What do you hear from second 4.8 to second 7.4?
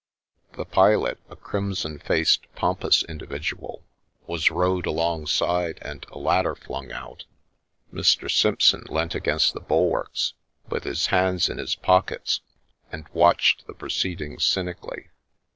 alongside and a ladder flung out.